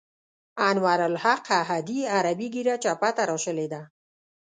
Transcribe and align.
انوارالحق 0.69 1.45
احدي 1.61 1.99
عربي 2.15 2.47
ږیره 2.55 2.75
چپه 2.83 3.09
تراشلې 3.17 3.67
ده. 3.73 3.81